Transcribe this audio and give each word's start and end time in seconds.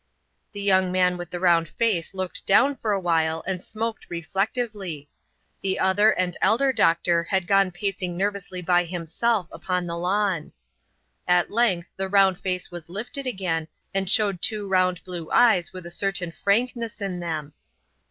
The 0.53 0.63
young 0.63 0.91
man 0.91 1.15
with 1.15 1.29
the 1.29 1.39
round 1.39 1.69
face 1.69 2.15
looked 2.15 2.43
down 2.47 2.75
for 2.75 2.91
a 2.91 2.95
little 2.95 3.03
while 3.03 3.43
and 3.45 3.63
smoked 3.63 4.07
reflectively. 4.09 5.07
The 5.61 5.77
other 5.77 6.09
and 6.09 6.35
elder 6.41 6.73
doctor 6.73 7.25
had 7.25 7.45
gone 7.45 7.69
pacing 7.69 8.17
nervously 8.17 8.63
by 8.63 8.85
himself 8.85 9.47
upon 9.51 9.85
the 9.85 9.95
lawn. 9.95 10.53
At 11.27 11.51
length 11.51 11.91
the 11.97 12.09
round 12.09 12.39
face 12.39 12.71
was 12.71 12.89
lifted 12.89 13.27
again, 13.27 13.67
and 13.93 14.09
showed 14.09 14.41
two 14.41 14.67
round 14.67 15.03
blue 15.03 15.29
eyes 15.31 15.71
with 15.71 15.85
a 15.85 15.91
certain 15.91 16.31
frankness 16.31 16.99
in 16.99 17.19
them. 17.19 17.53